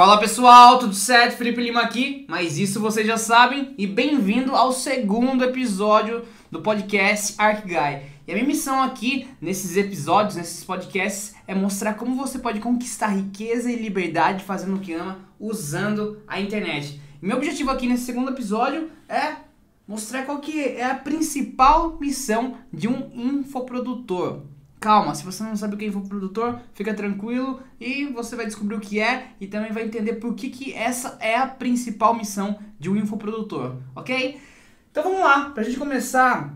[0.00, 1.36] Fala pessoal, tudo certo?
[1.36, 7.34] Felipe Lima aqui, mas isso vocês já sabem e bem-vindo ao segundo episódio do podcast
[7.36, 8.02] Arc Guy.
[8.26, 13.08] E a minha missão aqui nesses episódios, nesses podcasts, é mostrar como você pode conquistar
[13.08, 16.98] riqueza e liberdade fazendo o que ama usando a internet.
[17.22, 19.36] E meu objetivo aqui nesse segundo episódio é
[19.86, 24.44] mostrar qual que é a principal missão de um infoprodutor.
[24.80, 28.76] Calma, se você não sabe o que é infoprodutor, fica tranquilo e você vai descobrir
[28.76, 32.58] o que é e também vai entender por que, que essa é a principal missão
[32.78, 34.40] de um infoprodutor, ok?
[34.90, 36.54] Então vamos lá, pra gente começar,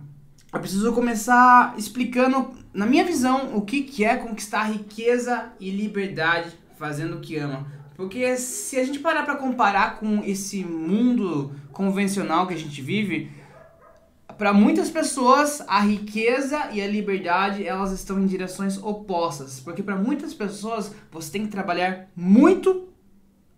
[0.50, 6.50] eu preciso começar explicando, na minha visão, o que, que é conquistar riqueza e liberdade
[6.78, 7.66] fazendo o que ama.
[7.94, 13.30] Porque se a gente parar para comparar com esse mundo convencional que a gente vive,
[14.38, 19.96] para muitas pessoas, a riqueza e a liberdade, elas estão em direções opostas, porque para
[19.96, 22.88] muitas pessoas você tem que trabalhar muito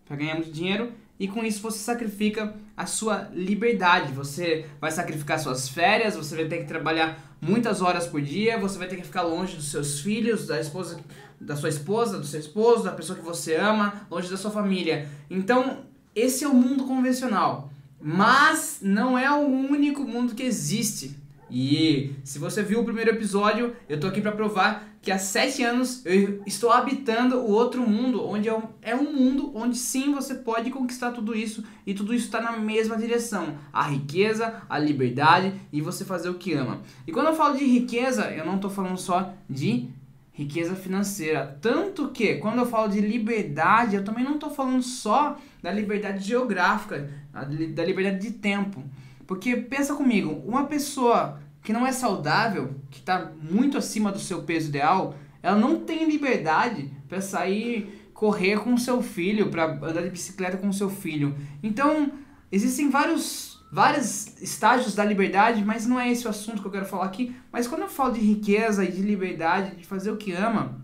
[0.05, 4.13] para ganhar muito dinheiro e com isso você sacrifica a sua liberdade.
[4.13, 8.79] Você vai sacrificar suas férias, você vai ter que trabalhar muitas horas por dia, você
[8.79, 11.01] vai ter que ficar longe dos seus filhos, da esposa,
[11.40, 15.09] da sua esposa, do seu esposo, da pessoa que você ama, longe da sua família.
[15.30, 17.71] Então, esse é o mundo convencional.
[18.01, 21.16] Mas não é o único mundo que existe.
[21.51, 25.63] E se você viu o primeiro episódio, eu tô aqui para provar que há sete
[25.63, 28.49] anos eu estou habitando o outro mundo, onde
[28.83, 32.57] é um mundo onde sim você pode conquistar tudo isso e tudo isso está na
[32.57, 36.80] mesma direção: a riqueza, a liberdade e você fazer o que ama.
[37.07, 39.89] E quando eu falo de riqueza, eu não estou falando só de
[40.33, 41.57] riqueza financeira.
[41.63, 46.23] Tanto que, quando eu falo de liberdade, eu também não estou falando só da liberdade
[46.23, 47.09] geográfica,
[47.45, 48.82] da liberdade de tempo.
[49.26, 54.43] Porque pensa comigo, uma pessoa que não é saudável, que está muito acima do seu
[54.43, 60.10] peso ideal, ela não tem liberdade para sair correr com seu filho, para andar de
[60.10, 61.37] bicicleta com seu filho.
[61.62, 62.12] Então,
[62.51, 66.87] existem vários vários estágios da liberdade, mas não é esse o assunto que eu quero
[66.87, 67.37] falar aqui.
[67.53, 70.81] Mas quando eu falo de riqueza e de liberdade, de fazer o que ama,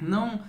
[0.00, 0.40] não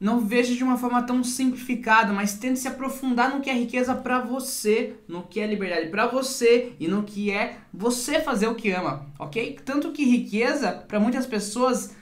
[0.00, 3.94] não veja de uma forma tão simplificada, mas tente se aprofundar no que é riqueza
[3.94, 8.54] para você, no que é liberdade para você e no que é você fazer o
[8.54, 9.58] que ama, ok?
[9.62, 11.94] Tanto que riqueza, para muitas pessoas,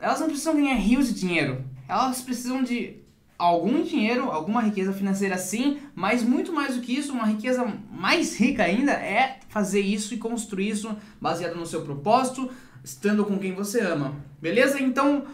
[0.00, 3.04] elas não precisam ganhar rios de dinheiro, elas precisam de
[3.36, 8.36] algum dinheiro, alguma riqueza financeira sim, mas muito mais do que isso, uma riqueza mais
[8.38, 12.48] rica ainda é fazer isso e construir isso baseado no seu propósito,
[12.84, 14.14] estando com quem você ama.
[14.40, 14.80] Beleza?
[14.80, 15.24] Então,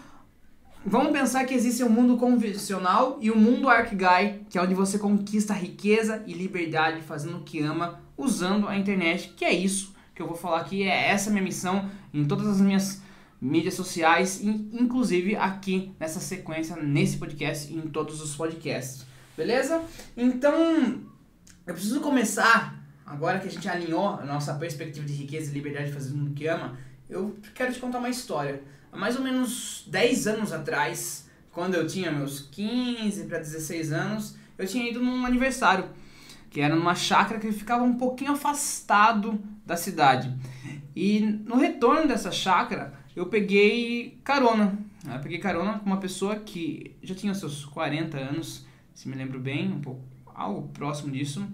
[0.84, 4.74] vamos pensar que existe um mundo convencional e o um mundo Arcguy, que é onde
[4.74, 9.94] você conquista riqueza e liberdade fazendo o que ama, usando a internet, que é isso
[10.14, 13.00] que eu vou falar aqui, é essa minha missão em todas as minhas
[13.40, 19.04] mídias sociais, inclusive aqui nessa sequência, nesse podcast e em todos os podcasts.
[19.36, 19.82] Beleza?
[20.16, 21.00] Então,
[21.66, 25.90] eu preciso começar, agora que a gente alinhou a nossa perspectiva de riqueza e liberdade
[25.90, 26.78] fazendo o que ama,
[27.08, 28.62] eu quero te contar uma história.
[28.92, 34.36] Há mais ou menos 10 anos atrás, quando eu tinha meus 15 para 16 anos,
[34.58, 35.86] eu tinha ido num aniversário,
[36.50, 40.36] que era numa chácara que ficava um pouquinho afastado da cidade.
[40.94, 44.78] E no retorno dessa chácara, eu peguei carona.
[45.10, 49.40] Eu peguei carona com uma pessoa que já tinha seus 40 anos, se me lembro
[49.40, 51.46] bem, um pouco, algo próximo disso.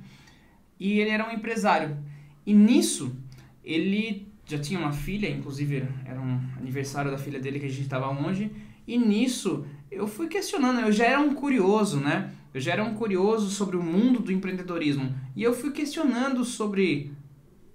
[0.78, 1.96] E ele era um empresário.
[2.44, 3.16] E nisso,
[3.64, 7.82] ele já tinha uma filha, inclusive era um aniversário da filha dele que a gente
[7.82, 8.50] estava longe.
[8.86, 12.32] E nisso, eu fui questionando, eu já era um curioso, né?
[12.54, 15.14] Eu já era um curioso sobre o mundo do empreendedorismo.
[15.36, 17.12] E eu fui questionando sobre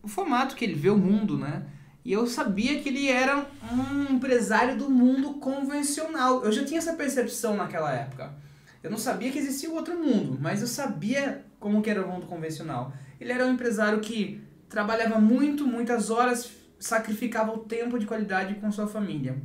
[0.01, 1.67] o formato que ele vê o mundo, né?
[2.03, 6.43] E eu sabia que ele era um empresário do mundo convencional.
[6.43, 8.33] Eu já tinha essa percepção naquela época.
[8.81, 12.25] Eu não sabia que existia outro mundo, mas eu sabia como que era o mundo
[12.25, 12.91] convencional.
[13.21, 16.51] Ele era um empresário que trabalhava muito, muitas horas,
[16.83, 19.41] sacrificava o tempo de qualidade com sua família.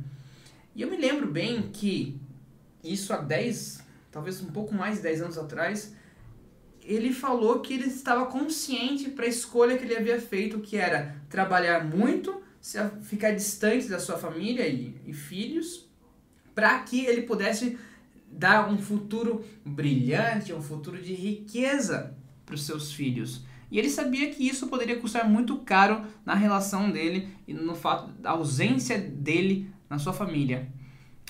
[0.75, 2.19] E eu me lembro bem que
[2.83, 5.95] isso há 10, talvez um pouco mais de 10 anos atrás,
[6.83, 11.15] ele falou que ele estava consciente para a escolha que ele havia feito, que era
[11.29, 12.41] trabalhar muito
[13.03, 15.87] ficar distante da sua família e, e filhos,
[16.53, 17.77] para que ele pudesse
[18.29, 22.15] dar um futuro brilhante, um futuro de riqueza
[22.45, 23.43] para os seus filhos.
[23.71, 28.11] E ele sabia que isso poderia custar muito caro na relação dele e no fato
[28.13, 30.67] da ausência dele na sua família.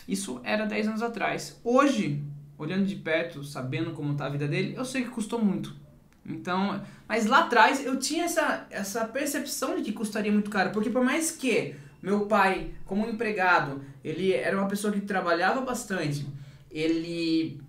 [0.08, 1.60] Isso era 10 anos atrás.
[1.64, 2.24] Hoje,
[2.58, 5.76] olhando de perto, sabendo como está a vida dele, eu sei que custou muito.
[6.26, 10.90] Então, mas lá atrás eu tinha essa, essa percepção de que custaria muito caro, porque
[10.90, 16.26] por mais que meu pai, como empregado, ele era uma pessoa que trabalhava bastante,
[16.72, 17.60] ele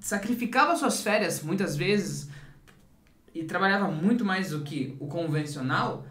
[0.00, 2.28] sacrificava suas férias muitas vezes
[3.38, 6.04] e trabalhava muito mais do que o convencional,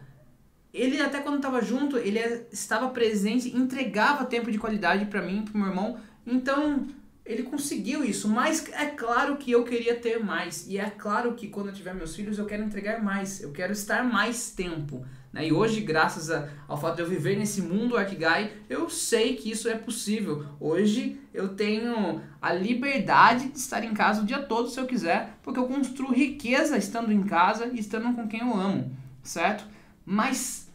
[0.73, 2.19] ele até quando estava junto, ele
[2.53, 5.97] estava presente, entregava tempo de qualidade para mim, para meu irmão.
[6.25, 6.87] Então,
[7.27, 10.65] ele conseguiu isso, mas é claro que eu queria ter mais.
[10.65, 13.73] E é claro que quando eu tiver meus filhos, eu quero entregar mais, eu quero
[13.73, 15.05] estar mais tempo.
[15.33, 15.47] Né?
[15.47, 19.51] E hoje, graças a, ao fato de eu viver nesse mundo Arquigai, eu sei que
[19.51, 20.45] isso é possível.
[20.57, 25.37] Hoje eu tenho a liberdade de estar em casa o dia todo se eu quiser,
[25.43, 29.65] porque eu construo riqueza estando em casa e estando com quem eu amo, certo?
[30.05, 30.67] Mas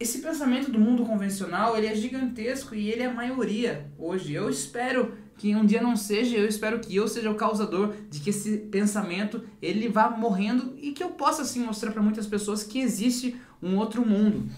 [0.00, 4.32] esse pensamento do mundo convencional, ele é gigantesco e ele é a maioria hoje.
[4.32, 8.20] Eu espero que um dia não seja, eu espero que eu seja o causador de
[8.20, 12.62] que esse pensamento ele vá morrendo e que eu possa assim mostrar para muitas pessoas
[12.62, 14.48] que existe um outro mundo.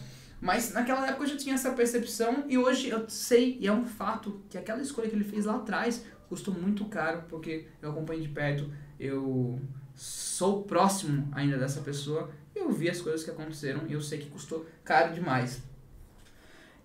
[0.41, 3.87] Mas naquela época eu já tinha essa percepção e hoje eu sei, e é um
[3.87, 8.21] fato, que aquela escolha que ele fez lá atrás custou muito caro, porque eu acompanho
[8.21, 9.59] de perto, eu
[9.95, 14.29] sou próximo ainda dessa pessoa, eu vi as coisas que aconteceram e eu sei que
[14.29, 15.63] custou caro demais.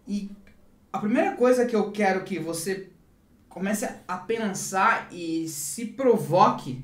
[0.07, 0.31] E
[0.91, 2.89] a primeira coisa que eu quero que você
[3.49, 6.83] comece a pensar e se provoque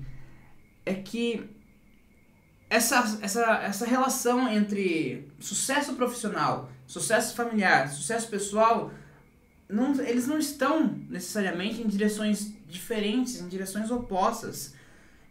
[0.86, 1.50] é que
[2.70, 8.92] essa, essa, essa relação entre sucesso profissional, sucesso familiar, sucesso pessoal,
[9.70, 14.74] não, eles não estão necessariamente em direções diferentes, em direções opostas.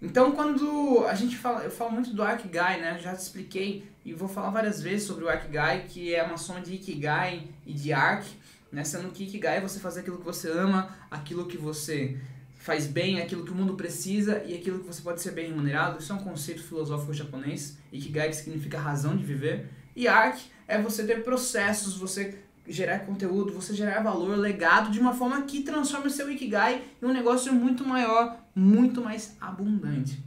[0.01, 2.99] Então, quando a gente fala, eu falo muito do Arkigai, né?
[2.99, 6.61] Já te expliquei e vou falar várias vezes sobre o Arkigai, que é uma soma
[6.61, 8.27] de Ikigai e de Ark,
[8.75, 8.85] né?
[8.85, 12.19] Sendo que Ikigai é você fazer aquilo que você ama, aquilo que você
[12.59, 15.99] faz bem, aquilo que o mundo precisa e aquilo que você pode ser bem remunerado.
[16.01, 17.79] Isso é um conceito filosófico japonês.
[17.93, 19.71] Ikigai que significa razão de viver.
[19.95, 25.15] E Ark é você ter processos, você gerar conteúdo, você gerar valor, legado de uma
[25.15, 30.19] forma que transforme o seu Ikigai em um negócio muito maior, muito mais abundante.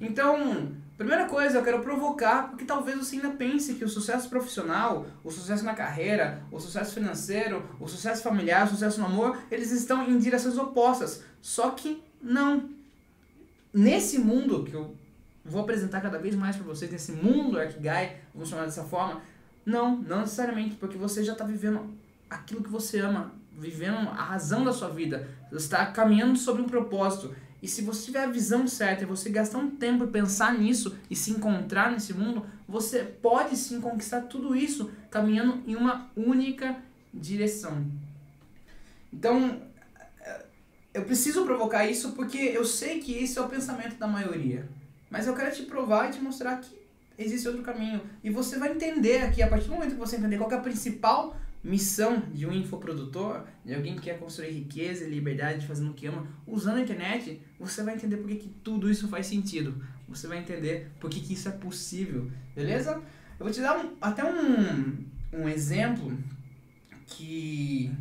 [0.00, 5.06] Então, primeira coisa, eu quero provocar, porque talvez você ainda pense que o sucesso profissional,
[5.22, 9.70] o sucesso na carreira, o sucesso financeiro, o sucesso familiar, o sucesso no amor, eles
[9.70, 11.22] estão em direções opostas.
[11.40, 12.70] Só que não.
[13.72, 14.94] Nesse mundo que eu
[15.44, 19.20] vou apresentar cada vez mais para vocês, nesse mundo Arkigai, vamos chamar dessa forma,
[19.64, 21.94] não, não necessariamente, porque você já está vivendo
[22.28, 26.66] aquilo que você ama, vivendo a razão da sua vida, você está caminhando sobre um
[26.66, 27.34] propósito.
[27.62, 30.96] E se você tiver a visão certa e você gastar um tempo e pensar nisso
[31.10, 36.76] e se encontrar nesse mundo, você pode sim conquistar tudo isso caminhando em uma única
[37.12, 37.84] direção.
[39.12, 39.62] Então,
[40.92, 44.68] eu preciso provocar isso porque eu sei que esse é o pensamento da maioria.
[45.10, 46.76] Mas eu quero te provar e te mostrar que
[47.18, 48.00] existe outro caminho.
[48.22, 50.60] E você vai entender aqui, a partir do momento que você entender qual é a
[50.60, 51.36] principal
[51.66, 56.06] missão de um infoprodutor, de alguém que quer construir riqueza e liberdade fazendo o que
[56.06, 59.74] ama, usando a internet, você vai entender por que, que tudo isso faz sentido.
[60.08, 63.02] Você vai entender por que, que isso é possível, beleza?
[63.38, 66.16] Eu vou te dar um, até um, um exemplo
[67.06, 67.92] que.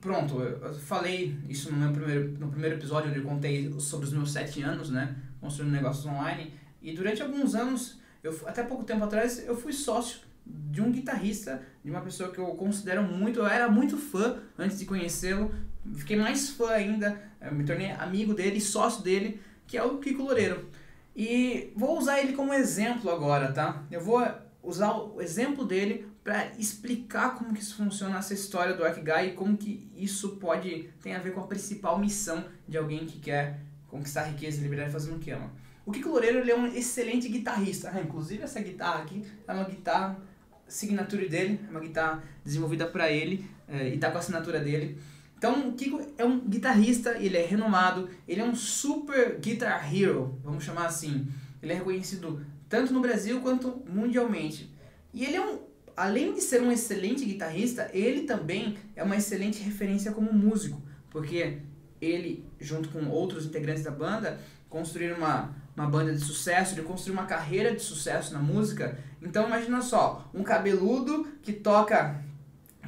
[0.00, 4.12] Pronto, eu falei isso no meu primeiro, no primeiro episódio onde eu contei sobre os
[4.12, 5.16] meus sete anos, né?
[5.40, 6.52] Construindo negócios online.
[6.82, 10.27] E durante alguns anos, eu, até pouco tempo atrás, eu fui sócio
[10.70, 14.78] de um guitarrista, de uma pessoa que eu considero muito, eu era muito fã antes
[14.78, 15.54] de conhecê-lo,
[15.94, 17.20] fiquei mais fã ainda,
[17.52, 20.68] me tornei amigo dele, sócio dele, que é o Kiko Loureiro.
[21.14, 23.82] E vou usar ele como exemplo agora, tá?
[23.90, 24.24] Eu vou
[24.62, 29.32] usar o exemplo dele para explicar como que isso funciona essa história do Arkigai e
[29.32, 33.60] como que isso pode tem a ver com a principal missão de alguém que quer
[33.88, 35.50] conquistar riqueza e liberdade fazendo o que ama.
[35.86, 37.90] O Kiko Loureiro ele é um excelente guitarrista.
[37.92, 40.20] Ah, inclusive essa guitarra aqui é uma guitarra
[40.68, 44.98] signature dele, é uma guitarra desenvolvida para ele é, e tá com a assinatura dele.
[45.36, 50.38] Então o Kiko é um guitarrista, ele é renomado, ele é um super guitar hero,
[50.42, 51.28] vamos chamar assim.
[51.62, 54.72] Ele é reconhecido tanto no Brasil quanto mundialmente.
[55.14, 55.60] E ele é um,
[55.96, 61.58] além de ser um excelente guitarrista, ele também é uma excelente referência como músico, porque
[62.00, 67.14] ele, junto com outros integrantes da banda, construíram uma uma banda de sucesso, ele construiu
[67.14, 68.98] uma carreira de sucesso na música.
[69.22, 72.20] Então imagina só, um cabeludo que toca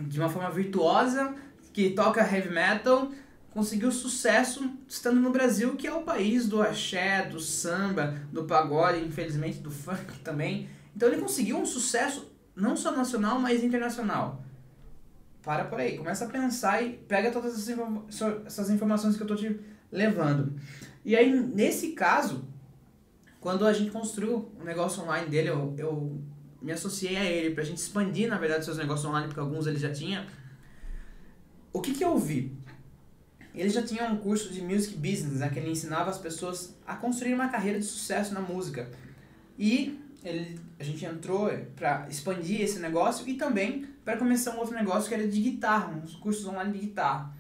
[0.03, 1.35] de uma forma virtuosa,
[1.73, 3.13] que toca heavy metal,
[3.51, 9.05] conseguiu sucesso estando no Brasil, que é o país do axé, do samba, do pagode,
[9.05, 10.69] infelizmente do funk também.
[10.95, 14.43] Então ele conseguiu um sucesso não só nacional, mas internacional.
[15.43, 17.69] Para por aí, começa a pensar e pega todas
[18.47, 19.61] essas informações que eu estou te
[19.93, 20.55] levando.
[21.05, 22.50] E aí, nesse caso,
[23.41, 26.21] quando a gente construiu o negócio online dele, eu, eu
[26.61, 29.67] me associei a ele para a gente expandir, na verdade, seus negócios online, porque alguns
[29.67, 30.27] ele já tinha.
[31.73, 32.53] O que, que eu vi?
[33.55, 36.95] ele já tinha um curso de music business, né, que ele ensinava as pessoas a
[36.95, 38.89] construir uma carreira de sucesso na música.
[39.59, 44.75] E ele, a gente entrou para expandir esse negócio e também para começar um outro
[44.75, 47.35] negócio que era de guitarra, uns cursos online de guitarra.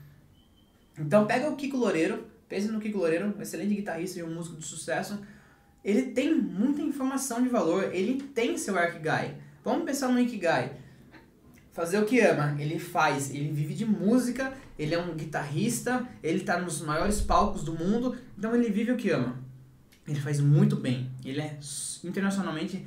[0.98, 4.56] Então pega o Kiko Loureiro, pensa no Kiko Loureiro, um excelente guitarrista e um músico
[4.56, 5.18] de sucesso.
[5.84, 9.36] Ele tem muita informação de valor, ele tem seu Arkigai.
[9.64, 10.76] Vamos pensar no Ikigai
[11.72, 16.38] fazer o que ama, ele faz, ele vive de música, ele é um guitarrista, ele
[16.38, 19.38] está nos maiores palcos do mundo, então ele vive o que ama.
[20.06, 21.58] Ele faz muito bem, ele é
[22.04, 22.86] internacionalmente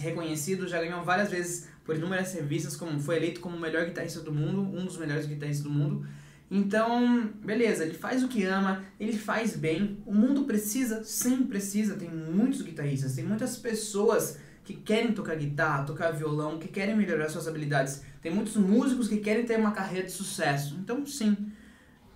[0.00, 4.20] reconhecido, já ganhou várias vezes por inúmeras revistas, como foi eleito como o melhor guitarrista
[4.20, 6.06] do mundo, um dos melhores guitarristas do mundo.
[6.50, 10.02] Então, beleza, ele faz o que ama, ele faz bem.
[10.06, 11.96] O mundo precisa, sim, precisa.
[11.96, 17.28] Tem muitos guitarristas, tem muitas pessoas que querem tocar guitarra, tocar violão, que querem melhorar
[17.28, 18.02] suas habilidades.
[18.22, 20.76] Tem muitos músicos que querem ter uma carreira de sucesso.
[20.80, 21.36] Então, sim.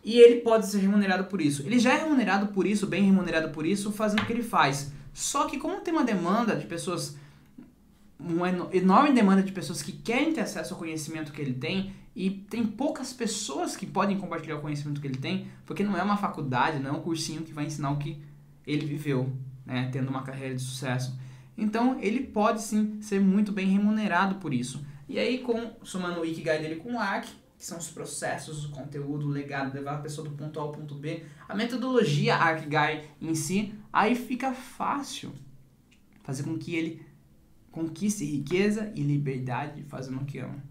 [0.04, 1.62] E ele pode ser remunerado por isso.
[1.62, 4.90] Ele já é remunerado por isso, bem remunerado por isso, fazendo o que ele faz.
[5.12, 7.16] Só que como tem uma demanda de pessoas,
[8.18, 12.30] uma enorme demanda de pessoas que querem ter acesso ao conhecimento que ele tem, e
[12.30, 16.16] tem poucas pessoas que podem compartilhar o conhecimento que ele tem, porque não é uma
[16.16, 18.20] faculdade, não é um cursinho que vai ensinar o que
[18.66, 19.32] ele viveu,
[19.64, 21.16] né, tendo uma carreira de sucesso.
[21.56, 24.84] Então ele pode sim ser muito bem remunerado por isso.
[25.08, 28.70] E aí, com, somando o Ikigai dele com o ARC, que são os processos, o
[28.70, 33.10] conteúdo, o legado, levar a pessoa do ponto A ao ponto B, a metodologia Arkigai
[33.20, 35.32] em si, aí fica fácil
[36.22, 37.06] fazer com que ele
[37.70, 40.62] conquiste riqueza e liberdade fazendo o que ama.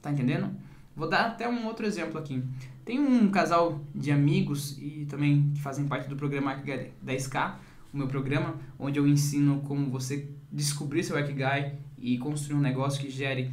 [0.00, 0.54] Tá entendendo?
[0.96, 2.42] Vou dar até um outro exemplo aqui.
[2.84, 7.56] Tem um casal de amigos e também que fazem parte do programa Arkigai 10K,
[7.92, 13.00] o meu programa, onde eu ensino como você descobrir seu Ikigai e construir um negócio
[13.00, 13.50] que gere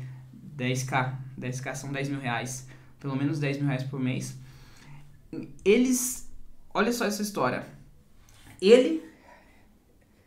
[0.57, 1.15] 10k.
[1.39, 2.67] 10k são 10 mil reais,
[2.99, 4.37] pelo menos 10 mil reais por mês.
[5.63, 6.29] Eles,
[6.73, 7.65] olha só essa história.
[8.61, 9.03] Ele,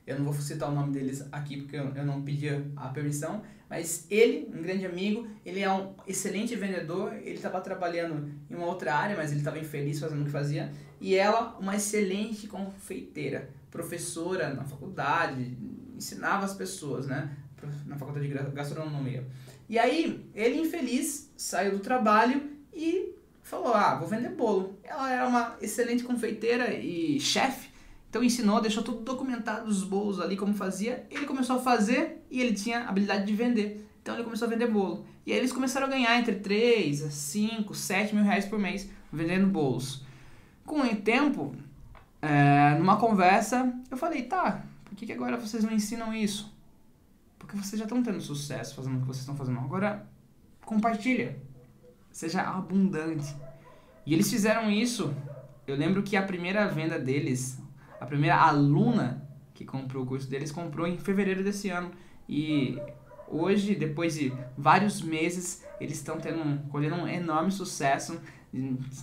[0.06, 4.06] eu não vou citar o nome deles aqui porque eu não pedi a permissão, mas
[4.10, 8.94] ele, um grande amigo, ele é um excelente vendedor, ele estava trabalhando em uma outra
[8.94, 10.70] área, mas ele estava infeliz fazendo o que fazia.
[11.00, 15.56] E ela, uma excelente confeiteira professora na faculdade,
[15.96, 17.36] ensinava as pessoas, né?
[17.86, 19.26] Na faculdade de gastronomia.
[19.68, 24.78] E aí, ele infeliz saiu do trabalho e falou: Ah, vou vender bolo.
[24.82, 27.63] Ela era uma excelente confeiteira e chefe,
[28.14, 31.04] então ensinou, deixou tudo documentado, os bolos ali, como fazia.
[31.10, 33.90] Ele começou a fazer e ele tinha habilidade de vender.
[34.00, 35.04] Então ele começou a vender bolo.
[35.26, 38.88] E aí eles começaram a ganhar entre 3 a 5, 7 mil reais por mês
[39.12, 40.04] vendendo bolos.
[40.64, 41.56] Com o tempo,
[42.22, 46.56] é, numa conversa, eu falei, tá, por que, que agora vocês não ensinam isso?
[47.36, 49.58] Porque vocês já estão tendo sucesso fazendo o que vocês estão fazendo.
[49.58, 50.06] Agora,
[50.64, 51.36] compartilha.
[52.12, 53.34] Seja abundante.
[54.06, 55.12] E eles fizeram isso.
[55.66, 57.58] Eu lembro que a primeira venda deles,
[58.04, 61.90] a primeira aluna que comprou o curso deles, comprou em fevereiro desse ano.
[62.28, 62.78] E
[63.26, 68.20] hoje, depois de vários meses, eles estão tendo, colhendo um enorme sucesso.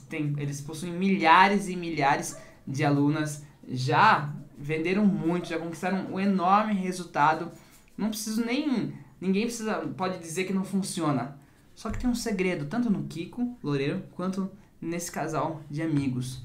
[0.07, 6.73] Tem, eles possuem milhares e milhares de alunas já venderam muito, já conquistaram um enorme
[6.73, 7.51] resultado.
[7.97, 8.93] Não preciso nem.
[9.19, 11.39] Ninguém precisa, pode dizer que não funciona.
[11.73, 16.43] Só que tem um segredo, tanto no Kiko Loureiro quanto nesse casal de amigos.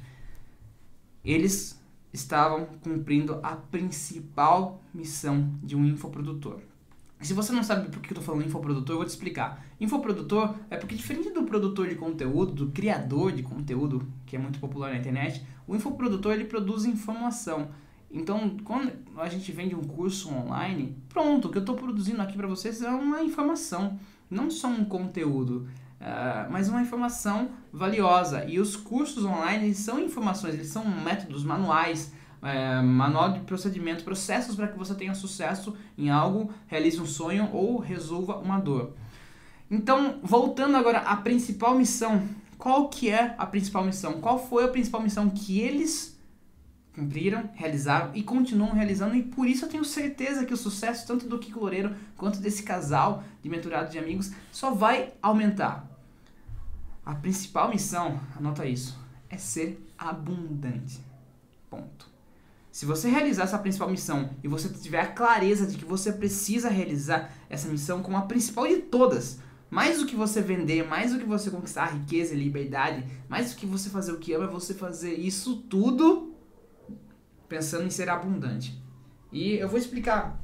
[1.24, 1.78] Eles
[2.16, 6.60] estavam cumprindo a principal missão de um infoprodutor.
[7.20, 9.64] Se você não sabe por que eu tô falando infoprodutor, eu vou te explicar.
[9.80, 14.58] Infoprodutor é porque diferente do produtor de conteúdo, do criador de conteúdo, que é muito
[14.58, 17.70] popular na internet, o infoprodutor ele produz informação.
[18.10, 22.36] Então, quando a gente vende um curso online, pronto, o que eu estou produzindo aqui
[22.36, 23.98] para vocês é uma informação,
[24.30, 25.66] não só um conteúdo,
[26.00, 28.44] uh, mas uma informação valiosa.
[28.44, 32.12] E os cursos online são informações, eles são métodos, manuais,
[32.42, 37.50] é, manual de procedimento, processos para que você tenha sucesso em algo, realize um sonho
[37.52, 38.94] ou resolva uma dor.
[39.70, 42.22] Então, voltando agora à principal missão,
[42.56, 44.20] qual que é a principal missão?
[44.20, 46.15] Qual foi a principal missão que eles
[46.96, 51.28] cumpriram, realizaram e continuam realizando e por isso eu tenho certeza que o sucesso tanto
[51.28, 55.86] do Kiko Loureiro quanto desse casal de menturados de amigos só vai aumentar.
[57.04, 58.98] A principal missão, anota isso,
[59.28, 60.98] é ser abundante.
[61.68, 62.08] Ponto.
[62.72, 66.70] Se você realizar essa principal missão e você tiver a clareza de que você precisa
[66.70, 69.38] realizar essa missão como a principal de todas,
[69.70, 73.56] mais do que você vender, mais do que você conquistar riqueza e liberdade, mais do
[73.56, 76.35] que você fazer o que ama, é você fazer isso tudo
[77.48, 78.80] pensando em ser abundante.
[79.32, 80.40] E eu vou explicar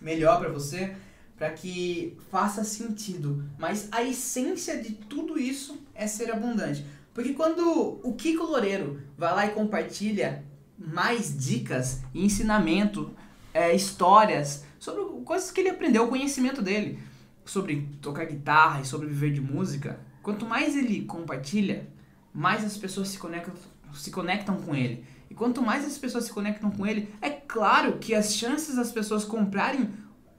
[0.00, 0.94] melhor para você
[1.36, 3.44] para que faça sentido.
[3.58, 6.86] Mas a essência de tudo isso é ser abundante.
[7.12, 10.44] Porque quando o Kiko Loureiro vai lá e compartilha
[10.76, 13.14] mais dicas ensinamento,
[13.52, 16.98] é, histórias sobre coisas que ele aprendeu, o conhecimento dele
[17.44, 21.86] sobre tocar guitarra e sobre viver de música, quanto mais ele compartilha,
[22.32, 23.54] mais as pessoas se conectam,
[23.92, 25.04] se conectam com ele.
[25.34, 28.92] E quanto mais as pessoas se conectam com ele, é claro que as chances das
[28.92, 29.90] pessoas comprarem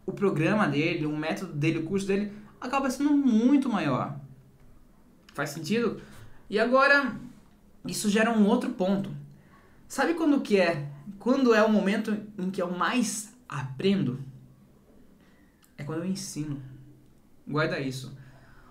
[0.06, 4.18] o programa dele, o método dele, o curso dele, acaba sendo muito maior.
[5.34, 6.00] Faz sentido?
[6.50, 7.14] E agora,
[7.86, 9.10] isso gera um outro ponto.
[9.86, 10.90] Sabe quando que é?
[11.20, 14.18] Quando é o momento em que eu mais aprendo?
[15.78, 16.62] É quando eu ensino.
[17.46, 18.18] Guarda isso.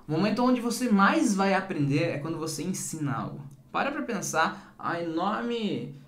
[0.08, 3.44] O momento onde você mais vai aprender é quando você ensina algo.
[3.70, 6.02] Para pra pensar a enorme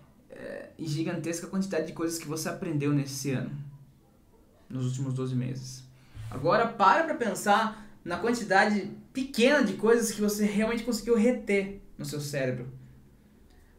[0.78, 3.50] gigantesca quantidade de coisas que você aprendeu nesse ano,
[4.68, 5.84] nos últimos 12 meses.
[6.30, 12.04] Agora para pra pensar na quantidade pequena de coisas que você realmente conseguiu reter no
[12.04, 12.70] seu cérebro.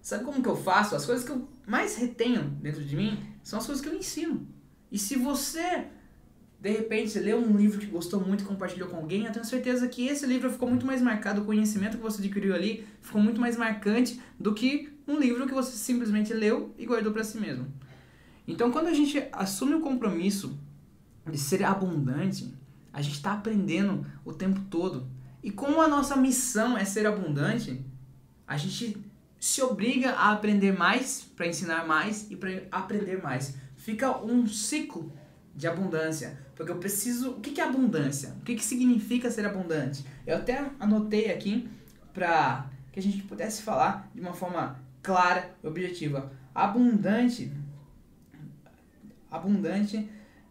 [0.01, 0.95] Sabe como que eu faço?
[0.95, 4.47] As coisas que eu mais retenho dentro de mim são as coisas que eu ensino.
[4.91, 5.87] E se você
[6.59, 9.45] de repente você leu um livro que gostou muito e compartilhou com alguém, eu tenho
[9.45, 13.21] certeza que esse livro ficou muito mais marcado, o conhecimento que você adquiriu ali ficou
[13.21, 17.37] muito mais marcante do que um livro que você simplesmente leu e guardou para si
[17.37, 17.67] mesmo.
[18.47, 20.57] Então, quando a gente assume o compromisso
[21.29, 22.53] de ser abundante,
[22.91, 25.07] a gente está aprendendo o tempo todo.
[25.43, 27.85] E como a nossa missão é ser abundante,
[28.47, 28.97] a gente
[29.39, 33.55] se obriga a aprender mais para ensinar mais e para aprender mais.
[33.75, 35.13] Fica um ciclo
[35.57, 36.39] de abundância.
[36.55, 37.31] Porque eu preciso.
[37.31, 38.35] O que é abundância?
[38.39, 40.05] O que significa ser abundante?
[40.25, 41.67] Eu até anotei aqui
[42.13, 46.31] para que a gente pudesse falar de uma forma clara e objetiva.
[46.53, 47.51] Abundante.
[49.29, 50.09] Abundante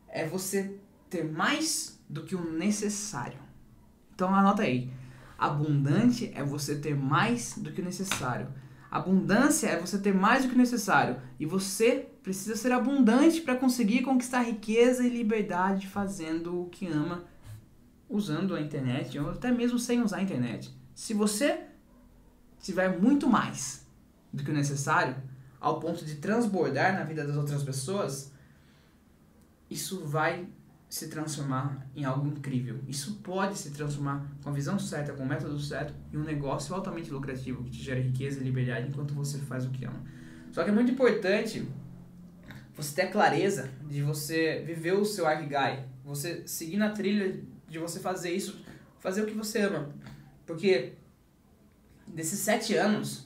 [0.09, 0.77] é você
[1.09, 3.39] ter mais do que o necessário.
[4.15, 4.91] Então anota aí.
[5.39, 8.49] Abundante é você ter mais do que o necessário.
[8.91, 11.21] Abundância é você ter mais do que o necessário.
[11.39, 17.23] E você precisa ser abundante para conseguir conquistar riqueza e liberdade fazendo o que ama,
[18.09, 20.77] usando a internet ou até mesmo sem usar a internet.
[20.93, 21.61] Se você
[22.59, 23.87] tiver muito mais
[24.33, 25.15] do que o necessário,
[25.61, 28.33] ao ponto de transbordar na vida das outras pessoas,
[29.71, 30.49] isso vai
[30.89, 32.81] se transformar em algo incrível.
[32.89, 36.75] Isso pode se transformar com a visão certa, com o método certo, em um negócio
[36.75, 40.03] altamente lucrativo que te gera riqueza e liberdade enquanto você faz o que ama.
[40.51, 41.69] Só que é muito importante
[42.77, 47.99] você ter clareza de você viver o seu Arkigai, você seguir na trilha de você
[47.99, 48.63] fazer isso,
[49.01, 49.89] fazer o que você ama.
[50.45, 50.93] Porque
[52.07, 53.25] desses sete anos,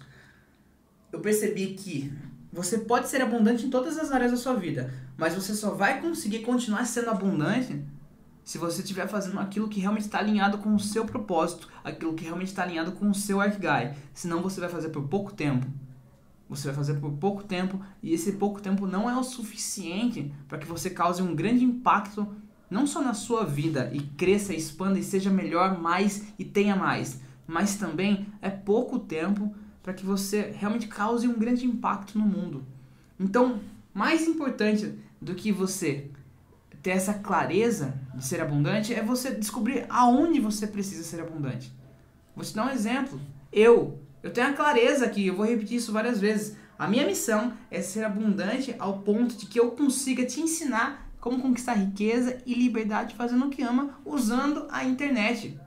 [1.12, 2.12] eu percebi que
[2.52, 6.00] você pode ser abundante em todas as áreas da sua vida, mas você só vai
[6.00, 7.84] conseguir continuar sendo abundante
[8.44, 12.24] se você estiver fazendo aquilo que realmente está alinhado com o seu propósito, aquilo que
[12.24, 13.96] realmente está alinhado com o seu Arkigai.
[14.14, 15.66] Senão você vai fazer por pouco tempo.
[16.50, 20.58] Você vai fazer por pouco tempo e esse pouco tempo não é o suficiente para
[20.58, 22.26] que você cause um grande impacto
[22.68, 27.20] não só na sua vida e cresça, expanda e seja melhor, mais e tenha mais,
[27.46, 32.64] mas também é pouco tempo para que você realmente cause um grande impacto no mundo.
[33.18, 33.60] Então,
[33.94, 36.10] mais importante do que você
[36.82, 41.72] ter essa clareza de ser abundante é você descobrir aonde você precisa ser abundante.
[42.34, 43.20] Vou te dar um exemplo.
[43.52, 46.56] Eu, eu tenho a clareza aqui, eu vou repetir isso várias vezes.
[46.78, 51.40] A minha missão é ser abundante ao ponto de que eu consiga te ensinar como
[51.40, 55.59] conquistar riqueza e liberdade fazendo o que ama usando a internet.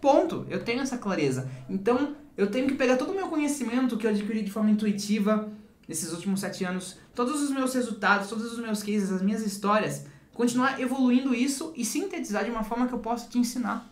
[0.00, 0.46] Ponto.
[0.48, 1.48] Eu tenho essa clareza.
[1.68, 5.52] Então, eu tenho que pegar todo o meu conhecimento que eu adquiri de forma intuitiva
[5.88, 10.04] nesses últimos sete anos, todos os meus resultados, todos os meus cases, as minhas histórias,
[10.34, 13.88] continuar evoluindo isso e sintetizar de uma forma que eu possa te ensinar.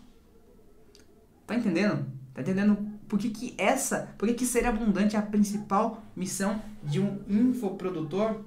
[1.47, 2.05] Tá entendendo?
[2.33, 6.61] Tá entendendo por que, que essa, por que, que ser abundante é a principal missão
[6.83, 8.41] de um infoprodutor?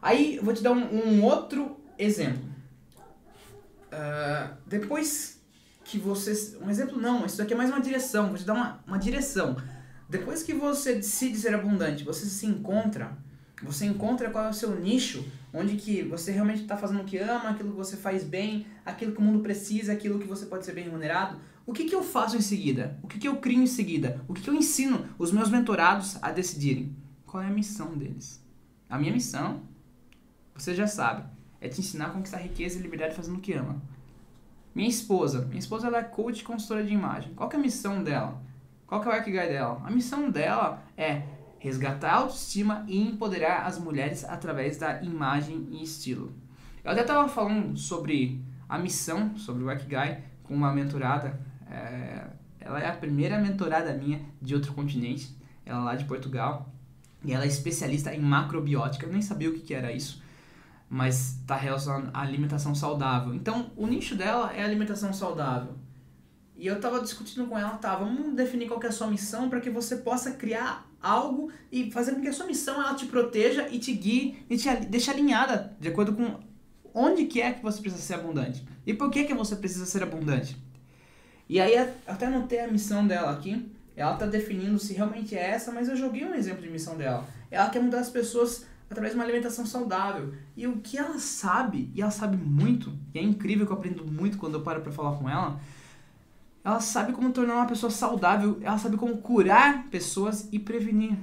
[0.00, 2.48] Aí eu vou te dar um, um outro exemplo.
[3.92, 5.40] Uh, depois
[5.84, 6.56] que você.
[6.62, 9.56] Um exemplo não, isso aqui é mais uma direção, vou te dar uma, uma direção.
[10.08, 13.16] Depois que você decide ser abundante, você se encontra,
[13.62, 17.18] você encontra qual é o seu nicho, onde que você realmente está fazendo o que
[17.18, 20.64] ama, aquilo que você faz bem, aquilo que o mundo precisa, aquilo que você pode
[20.64, 21.38] ser bem remunerado.
[21.70, 22.98] O que, que eu faço em seguida?
[23.00, 24.20] O que, que eu crio em seguida?
[24.26, 26.96] O que, que eu ensino os meus mentorados a decidirem?
[27.24, 28.44] Qual é a missão deles?
[28.88, 29.62] A minha missão,
[30.52, 31.22] você já sabe,
[31.60, 33.80] é te ensinar a conquistar riqueza e liberdade fazendo o que ama.
[34.74, 35.42] Minha esposa.
[35.42, 37.34] Minha esposa ela é coach e consultora de imagem.
[37.34, 38.42] Qual é a missão dela?
[38.84, 39.80] Qual é o Arkigai dela?
[39.84, 41.22] A missão dela é
[41.60, 46.32] resgatar a autoestima e empoderar as mulheres através da imagem e estilo.
[46.82, 52.26] Eu até estava falando sobre a missão, sobre o Arkigai, com uma mentorada é,
[52.58, 56.72] ela é a primeira mentorada minha de outro continente, ela é lá de Portugal,
[57.24, 60.22] e ela é especialista em macrobiótica, eu nem sabia o que, que era isso,
[60.88, 63.34] mas está relacionado à alimentação saudável.
[63.34, 65.74] Então, o nicho dela é alimentação saudável.
[66.56, 69.60] E eu estava discutindo com ela, tá, vamos definir qual é a sua missão para
[69.60, 73.66] que você possa criar algo e fazer com que a sua missão ela te proteja
[73.70, 76.38] e te guie e te deixe alinhada de acordo com
[76.92, 80.02] onde que é que você precisa ser abundante e por que que você precisa ser
[80.02, 80.54] abundante.
[81.50, 83.68] E aí até anotei a missão dela aqui.
[83.96, 87.26] Ela está definindo se realmente é essa, mas eu joguei um exemplo de missão dela.
[87.50, 90.32] Ela quer mudar as pessoas através de uma alimentação saudável.
[90.56, 94.06] E o que ela sabe, e ela sabe muito, e é incrível que eu aprendo
[94.06, 95.58] muito quando eu paro para falar com ela,
[96.64, 101.18] ela sabe como tornar uma pessoa saudável, ela sabe como curar pessoas e prevenir.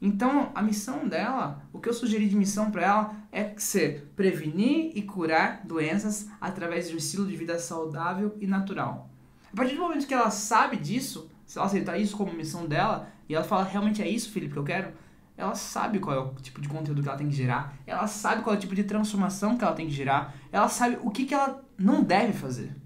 [0.00, 4.92] Então, a missão dela, o que eu sugeri de missão para ela é ser prevenir
[4.94, 9.09] e curar doenças através de um estilo de vida saudável e natural.
[9.52, 13.08] A partir do momento que ela sabe disso, se ela aceitar isso como missão dela,
[13.28, 14.92] e ela fala, realmente é isso, Felipe, que eu quero,
[15.36, 18.42] ela sabe qual é o tipo de conteúdo que ela tem que gerar, ela sabe
[18.42, 21.24] qual é o tipo de transformação que ela tem que gerar, ela sabe o que,
[21.24, 22.76] que ela não deve fazer.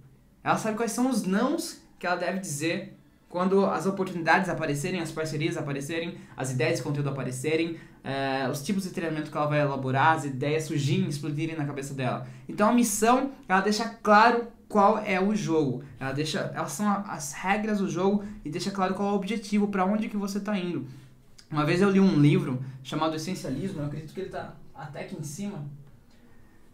[0.43, 2.97] Ela sabe quais são os nãos que ela deve dizer
[3.29, 8.85] quando as oportunidades aparecerem, as parcerias aparecerem, as ideias de conteúdo aparecerem, é, os tipos
[8.85, 12.29] de treinamento que ela vai elaborar, as ideias surgirem, explodirem na cabeça dela.
[12.49, 15.85] Então a missão, ela deixa claro qual é o jogo.
[16.01, 19.69] Ela deixa, elas são as regras do jogo e deixa claro qual é o objetivo,
[19.69, 20.85] para onde que você está indo.
[21.49, 25.17] Uma vez eu li um livro chamado Essencialismo, eu acredito que ele está até aqui
[25.17, 25.65] em cima.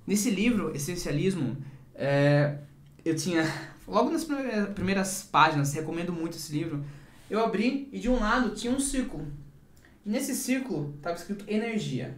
[0.07, 1.59] Nesse livro, Essencialismo,
[1.95, 2.57] é,
[3.05, 3.45] eu tinha,
[3.87, 4.27] logo nas
[4.75, 6.83] primeiras páginas, recomendo muito esse livro,
[7.29, 9.27] eu abri e de um lado tinha um círculo.
[10.07, 12.17] E nesse círculo estava escrito energia.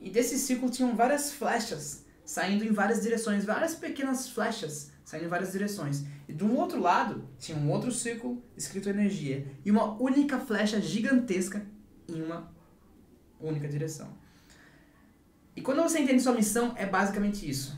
[0.00, 5.28] E desse círculo tinham várias flechas saindo em várias direções, várias pequenas flechas saindo em
[5.28, 6.06] várias direções.
[6.26, 11.66] E do outro lado tinha um outro círculo escrito energia e uma única flecha gigantesca
[12.08, 12.50] em uma
[13.38, 14.08] única direção.
[15.54, 17.76] E quando você entende sua missão, é basicamente isso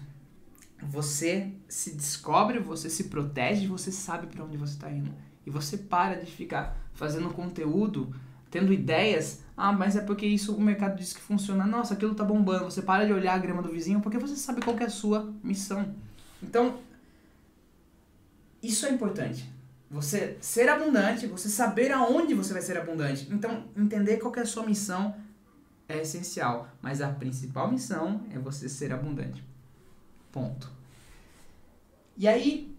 [0.81, 5.11] você se descobre, você se protege, você sabe para onde você está indo.
[5.45, 8.15] E você para de ficar fazendo conteúdo,
[8.51, 9.43] tendo ideias.
[9.57, 11.67] Ah, mas é porque isso o mercado diz que funciona.
[11.67, 12.67] Nossa, aquilo tá bombando.
[12.67, 15.33] Você para de olhar a grama do vizinho porque você sabe qual é a sua
[15.43, 15.95] missão.
[16.43, 16.79] Então,
[18.67, 19.53] isso é importante.
[19.91, 23.29] Você ser abundante, você saber aonde você vai ser abundante.
[23.31, 25.15] Então, entender qual é a sua missão
[25.89, 26.69] é essencial.
[26.83, 29.45] Mas a principal missão é você ser abundante.
[30.33, 30.71] Ponto.
[32.17, 32.75] E aí,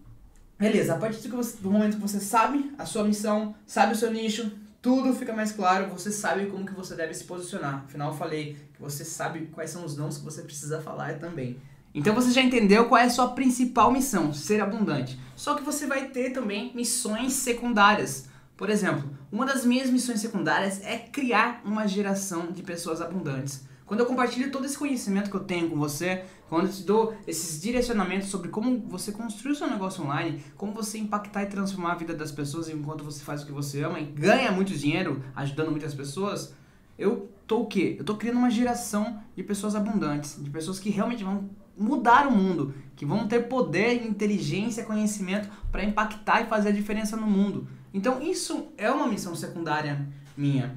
[0.58, 3.96] beleza, a partir do, você, do momento que você sabe a sua missão, sabe o
[3.96, 7.84] seu nicho, tudo fica mais claro, você sabe como que você deve se posicionar.
[7.84, 11.60] Afinal, eu falei que você sabe quais são os nãos que você precisa falar também.
[11.96, 15.18] Então você já entendeu qual é a sua principal missão, ser abundante.
[15.34, 18.28] Só que você vai ter também missões secundárias.
[18.54, 23.66] Por exemplo, uma das minhas missões secundárias é criar uma geração de pessoas abundantes.
[23.86, 27.16] Quando eu compartilho todo esse conhecimento que eu tenho com você, quando eu te dou
[27.26, 31.92] esses direcionamentos sobre como você construir o seu negócio online, como você impactar e transformar
[31.92, 35.24] a vida das pessoas enquanto você faz o que você ama e ganha muito dinheiro
[35.34, 36.52] ajudando muitas pessoas,
[36.98, 37.96] eu tô o quê?
[37.98, 42.32] Eu tô criando uma geração de pessoas abundantes, de pessoas que realmente vão mudar o
[42.32, 47.68] mundo, que vão ter poder, inteligência, conhecimento para impactar e fazer a diferença no mundo.
[47.92, 50.76] Então isso é uma missão secundária minha.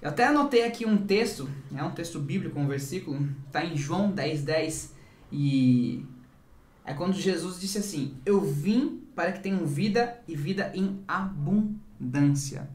[0.00, 4.10] Eu até anotei aqui um texto, é um texto bíblico, um versículo, está em João
[4.10, 4.94] 10, 10,
[5.32, 6.04] e
[6.84, 12.68] é quando Jesus disse assim: Eu vim para que tenham vida e vida em abundância.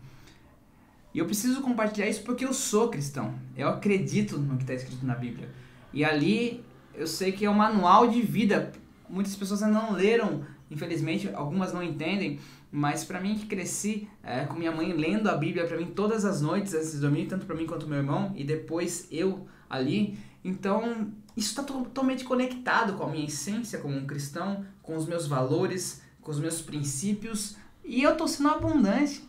[1.13, 3.35] E eu preciso compartilhar isso porque eu sou cristão.
[3.55, 5.49] Eu acredito no que está escrito na Bíblia.
[5.93, 8.71] E ali eu sei que é um manual de vida.
[9.09, 12.39] Muitas pessoas ainda não leram, infelizmente, algumas não entendem,
[12.71, 16.23] mas para mim que cresci é, com minha mãe lendo a Bíblia para mim todas
[16.23, 20.17] as noites antes de dormir, tanto para mim quanto meu irmão, e depois eu ali,
[20.43, 25.27] então isso está totalmente conectado com a minha essência como um cristão, com os meus
[25.27, 29.27] valores, com os meus princípios, e eu tô sendo abundante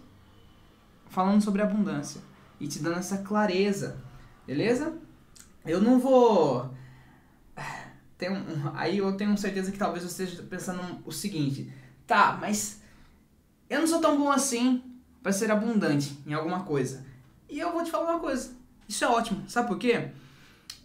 [1.08, 2.20] falando sobre abundância
[2.60, 4.00] e te dando essa clareza,
[4.46, 4.94] beleza?
[5.64, 6.70] Eu não vou
[8.22, 11.72] tem um, aí eu tenho certeza que talvez você esteja pensando o seguinte,
[12.06, 12.80] tá, mas
[13.68, 14.80] eu não sou tão bom assim
[15.20, 17.04] para ser abundante em alguma coisa.
[17.50, 18.52] E eu vou te falar uma coisa.
[18.88, 19.42] Isso é ótimo.
[19.48, 20.10] Sabe por quê?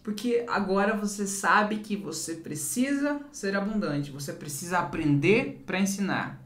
[0.02, 4.10] Porque agora você sabe que você precisa ser abundante.
[4.10, 6.42] Você precisa aprender para ensinar.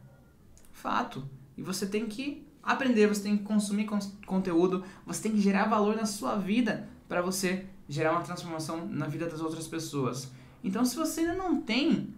[0.72, 1.26] Fato.
[1.56, 3.88] E você tem que aprender, você tem que consumir
[4.26, 9.06] conteúdo, você tem que gerar valor na sua vida para você gerar uma transformação na
[9.06, 10.30] vida das outras pessoas.
[10.62, 12.08] Então, se você ainda não tem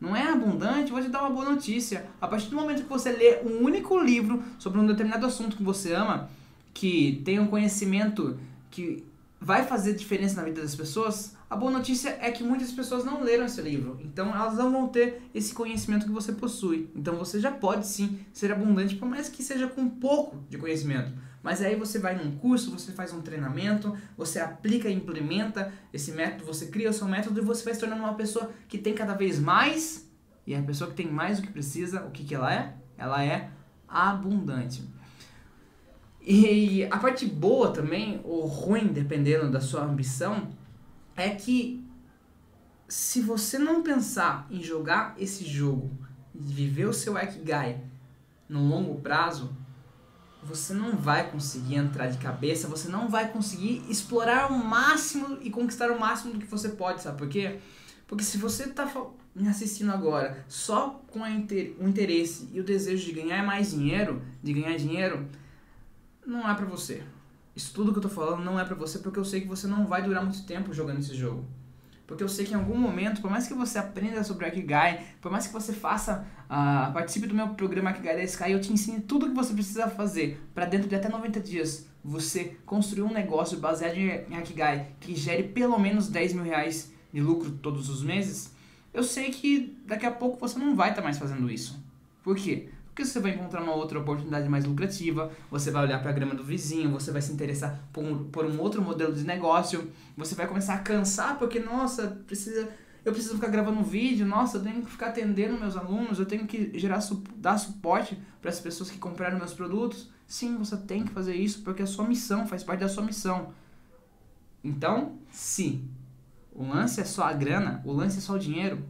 [0.00, 2.06] não é abundante, vou te dar uma boa notícia.
[2.20, 5.62] A partir do momento que você lê um único livro sobre um determinado assunto que
[5.62, 6.30] você ama,
[6.72, 8.38] que tem um conhecimento
[8.70, 9.04] que
[9.38, 13.22] vai fazer diferença na vida das pessoas, a boa notícia é que muitas pessoas não
[13.22, 16.88] leram esse livro, então elas não vão ter esse conhecimento que você possui.
[16.94, 21.12] Então você já pode sim ser abundante, por mais que seja com pouco de conhecimento.
[21.42, 26.12] Mas aí você vai num curso, você faz um treinamento, você aplica e implementa esse
[26.12, 28.94] método, você cria o seu método e você vai se tornando uma pessoa que tem
[28.94, 30.08] cada vez mais.
[30.46, 32.74] E a pessoa que tem mais do que precisa, o que, que ela é?
[32.98, 33.50] Ela é
[33.88, 34.82] abundante.
[36.20, 40.48] E a parte boa também, ou ruim, dependendo da sua ambição,
[41.16, 41.82] é que
[42.86, 45.90] se você não pensar em jogar esse jogo
[46.34, 47.82] viver o seu Ikigai
[48.48, 49.54] no longo prazo,
[50.42, 55.50] você não vai conseguir entrar de cabeça, você não vai conseguir explorar o máximo e
[55.50, 57.58] conquistar o máximo do que você pode, sabe por quê?
[58.06, 58.90] Porque se você está
[59.34, 64.52] me assistindo agora só com o interesse e o desejo de ganhar mais dinheiro, de
[64.52, 65.28] ganhar dinheiro,
[66.26, 67.04] não é para você.
[67.54, 69.66] Isso tudo que eu tô falando não é para você porque eu sei que você
[69.66, 71.44] não vai durar muito tempo jogando esse jogo.
[72.10, 75.30] Porque eu sei que em algum momento, por mais que você aprenda sobre Akigai, por
[75.30, 79.00] mais que você faça, uh, participe do meu programa Akigai da Sky, eu te ensino
[79.00, 83.12] tudo o que você precisa fazer para dentro de até 90 dias você construir um
[83.12, 88.02] negócio baseado em Akigai que gere pelo menos 10 mil reais de lucro todos os
[88.02, 88.52] meses.
[88.92, 91.80] Eu sei que daqui a pouco você não vai estar tá mais fazendo isso.
[92.24, 92.70] Por quê?
[92.90, 96.34] Porque você vai encontrar uma outra oportunidade mais lucrativa, você vai olhar para a grama
[96.34, 100.34] do vizinho, você vai se interessar por um, por um outro modelo de negócio, você
[100.34, 102.68] vai começar a cansar porque, nossa, precisa
[103.04, 106.26] eu preciso ficar gravando um vídeo, nossa, eu tenho que ficar atendendo meus alunos, eu
[106.26, 107.00] tenho que gerar
[107.36, 110.10] dar suporte para as pessoas que compraram meus produtos.
[110.26, 113.02] Sim, você tem que fazer isso porque é a sua missão, faz parte da sua
[113.02, 113.54] missão.
[114.62, 115.82] Então, se
[116.52, 118.84] o lance é só a grana, o lance é só o dinheiro,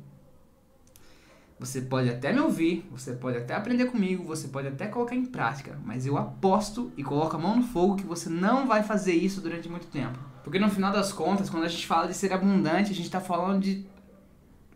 [1.61, 5.27] você pode até me ouvir, você pode até aprender comigo, você pode até colocar em
[5.27, 9.12] prática, mas eu aposto e coloco a mão no fogo que você não vai fazer
[9.12, 10.18] isso durante muito tempo.
[10.42, 13.20] Porque no final das contas, quando a gente fala de ser abundante, a gente está
[13.20, 13.85] falando de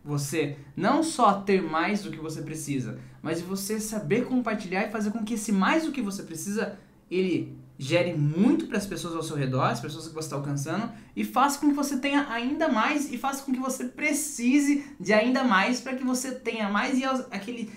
[0.04, 4.90] você não só ter mais do que você precisa, mas de você saber compartilhar e
[4.90, 6.78] fazer com que esse mais do que você precisa,
[7.10, 10.92] ele gere muito para as pessoas ao seu redor, as pessoas que você está alcançando,
[11.16, 15.12] e faça com que você tenha ainda mais e faça com que você precise de
[15.12, 17.70] ainda mais para que você tenha mais e aquele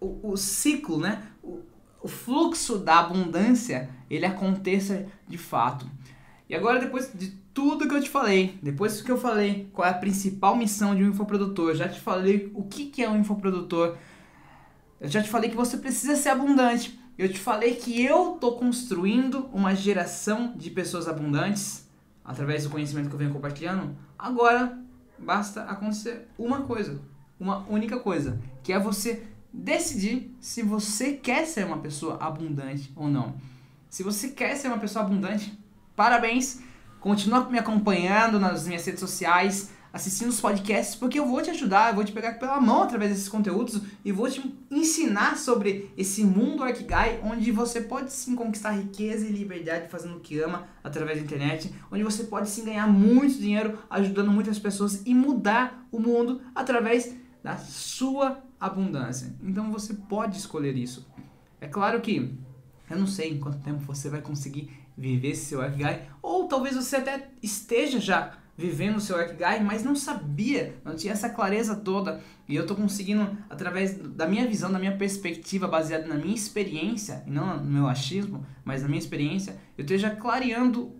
[0.00, 1.22] o, o ciclo, né?
[1.42, 1.60] O,
[2.02, 5.86] o fluxo da abundância ele aconteça de fato.
[6.48, 9.90] E agora depois de tudo que eu te falei, depois que eu falei qual é
[9.90, 13.96] a principal missão de um infoprodutor, já te falei o que, que é um infoprodutor,
[15.00, 16.98] eu já te falei que você precisa ser abundante.
[17.18, 21.86] Eu te falei que eu tô construindo uma geração de pessoas abundantes
[22.24, 23.94] através do conhecimento que eu venho compartilhando.
[24.18, 24.78] Agora
[25.18, 27.00] basta acontecer uma coisa,
[27.38, 33.08] uma única coisa, que é você decidir se você quer ser uma pessoa abundante ou
[33.08, 33.34] não.
[33.90, 35.56] Se você quer ser uma pessoa abundante,
[35.94, 36.60] parabéns.
[36.98, 41.90] Continua me acompanhando nas minhas redes sociais assistindo os podcasts, porque eu vou te ajudar,
[41.90, 46.24] eu vou te pegar pela mão através desses conteúdos e vou te ensinar sobre esse
[46.24, 51.18] mundo Arkigai, onde você pode sim conquistar riqueza e liberdade fazendo o que ama através
[51.18, 56.00] da internet, onde você pode sim ganhar muito dinheiro ajudando muitas pessoas e mudar o
[56.00, 59.34] mundo através da sua abundância.
[59.42, 61.06] Então você pode escolher isso.
[61.60, 62.34] É claro que
[62.90, 66.96] eu não sei em quanto tempo você vai conseguir viver seu Arkigai, ou talvez você
[66.96, 72.20] até esteja já vivendo o seu Ikigai, mas não sabia, não tinha essa clareza toda.
[72.48, 77.22] E eu tô conseguindo, através da minha visão, da minha perspectiva, baseada na minha experiência,
[77.26, 80.92] e não no meu achismo, mas na minha experiência, eu esteja clareando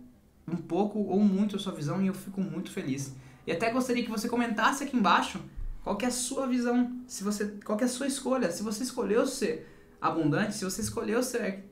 [0.49, 3.15] um pouco ou muito a sua visão e eu fico muito feliz.
[3.47, 5.41] E até gostaria que você comentasse aqui embaixo
[5.83, 9.27] qual é a sua visão, se você, qual é a sua escolha, se você escolheu
[9.27, 9.69] ser
[10.01, 11.65] abundante, se você escolheu ser,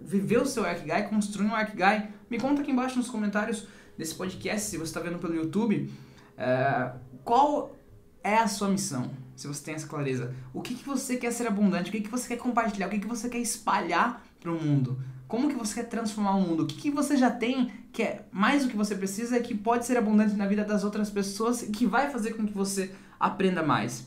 [0.00, 3.66] viver o seu Ikigai, construir um Ikigai, me conta aqui embaixo nos comentários
[3.96, 5.90] desse podcast, se você está vendo pelo YouTube,
[6.36, 6.92] é,
[7.24, 7.76] qual
[8.22, 9.10] é a sua missão?
[9.34, 10.34] Se você tem essa clareza.
[10.52, 11.90] O que, que você quer ser abundante?
[11.90, 12.86] O que, que você quer compartilhar?
[12.86, 14.98] O que, que você quer espalhar para o mundo?
[15.28, 16.62] Como que você quer transformar o mundo?
[16.62, 19.84] O que, que você já tem que é mais do que você precisa que pode
[19.84, 23.62] ser abundante na vida das outras pessoas e que vai fazer com que você aprenda
[23.62, 24.06] mais?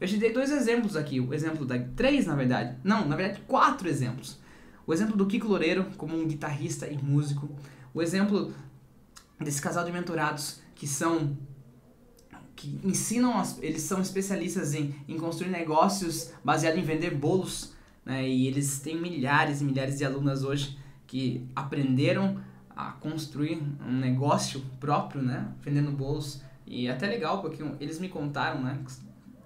[0.00, 1.20] Eu te dei dois exemplos aqui.
[1.20, 1.78] O exemplo da...
[1.78, 2.78] Três, na verdade.
[2.82, 4.38] Não, na verdade, quatro exemplos.
[4.86, 7.50] O exemplo do Kiko Loureiro como um guitarrista e músico.
[7.92, 8.54] O exemplo
[9.40, 11.36] desse casal de mentorados que são
[12.56, 17.72] que ensinam, eles são especialistas em, em construir negócios baseado em vender bolos,
[18.04, 18.28] né?
[18.28, 22.38] E eles têm milhares e milhares de alunas hoje que aprenderam
[22.76, 25.50] a construir um negócio próprio, né?
[25.62, 26.42] Vendendo bolos.
[26.66, 28.78] E é até legal porque eles me contaram, né?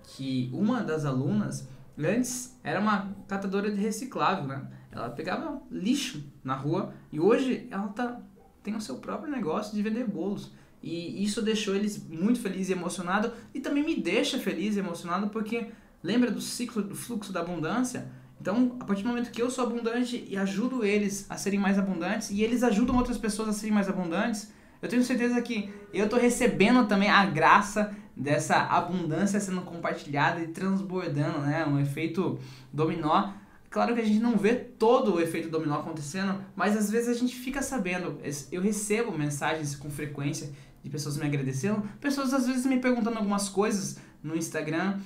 [0.04, 4.66] que uma das alunas antes era uma catadora de reciclável, né?
[4.90, 8.20] Ela pegava lixo na rua e hoje ela tá,
[8.64, 10.50] tem o seu próprio negócio de vender bolos.
[10.82, 15.28] E isso deixou eles muito felizes e emocionados e também me deixa feliz e emocionado
[15.28, 15.68] porque
[16.02, 18.10] lembra do ciclo do fluxo da abundância?
[18.40, 21.78] Então, a partir do momento que eu sou abundante e ajudo eles a serem mais
[21.78, 26.04] abundantes e eles ajudam outras pessoas a serem mais abundantes, eu tenho certeza que eu
[26.04, 31.64] estou recebendo também a graça dessa abundância sendo compartilhada e transbordando, né?
[31.66, 32.38] Um efeito
[32.72, 33.32] dominó.
[33.74, 37.18] Claro que a gente não vê todo o efeito dominó acontecendo, mas às vezes a
[37.18, 38.20] gente fica sabendo.
[38.52, 40.48] Eu recebo mensagens com frequência
[40.80, 45.00] de pessoas me agradecendo, pessoas às vezes me perguntando algumas coisas no Instagram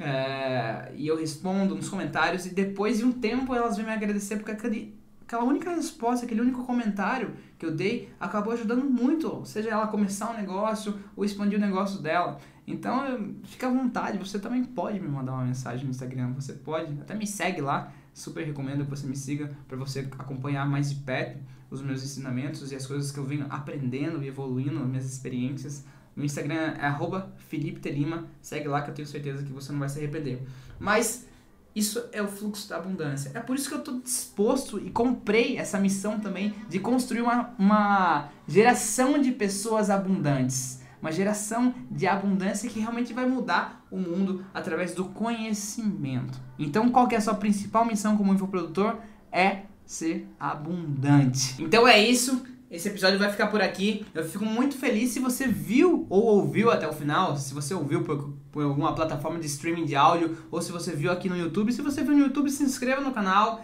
[0.00, 4.36] é, e eu respondo nos comentários e depois de um tempo elas vêm me agradecer
[4.36, 9.68] porque aquele, aquela única resposta, aquele único comentário que eu dei acabou ajudando muito, seja
[9.68, 12.38] ela começar um negócio ou expandir o negócio dela.
[12.66, 16.90] Então, fica à vontade, você também pode me mandar uma mensagem no Instagram, você pode,
[16.98, 20.96] até me segue lá, super recomendo que você me siga para você acompanhar mais de
[21.00, 21.38] perto
[21.70, 25.84] os meus ensinamentos e as coisas que eu venho aprendendo e evoluindo, minhas experiências.
[26.14, 29.88] Meu Instagram é Felipe Telima, segue lá que eu tenho certeza que você não vai
[29.88, 30.40] se arrepender.
[30.78, 31.26] Mas
[31.74, 33.32] isso é o fluxo da abundância.
[33.34, 37.52] É por isso que eu estou disposto e comprei essa missão também de construir uma,
[37.58, 40.83] uma geração de pessoas abundantes.
[41.04, 46.40] Uma geração de abundância que realmente vai mudar o mundo através do conhecimento.
[46.58, 48.96] Então, qual que é a sua principal missão como infoprodutor?
[49.30, 51.62] É ser abundante.
[51.62, 52.42] Então é isso.
[52.70, 54.06] Esse episódio vai ficar por aqui.
[54.14, 57.36] Eu fico muito feliz se você viu ou ouviu até o final.
[57.36, 61.12] Se você ouviu por, por alguma plataforma de streaming de áudio ou se você viu
[61.12, 61.70] aqui no YouTube.
[61.70, 63.62] Se você viu no YouTube, se inscreva no canal.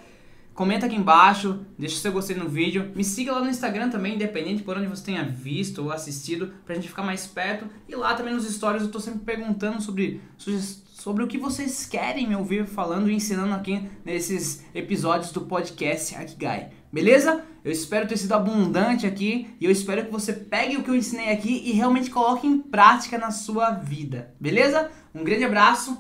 [0.61, 2.92] Comenta aqui embaixo, deixa seu gostei no vídeo.
[2.94, 6.75] Me siga lá no Instagram também, independente por onde você tenha visto ou assistido, pra
[6.75, 7.64] gente ficar mais perto.
[7.88, 12.29] E lá também nos stories eu tô sempre perguntando sobre, sobre o que vocês querem
[12.29, 16.68] me ouvir falando e ensinando aqui nesses episódios do podcast Akigai.
[16.92, 17.42] Beleza?
[17.64, 20.94] Eu espero ter sido abundante aqui e eu espero que você pegue o que eu
[20.94, 24.35] ensinei aqui e realmente coloque em prática na sua vida.
[24.38, 24.90] Beleza?
[25.14, 25.96] Um grande abraço,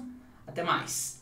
[0.46, 1.19] até mais.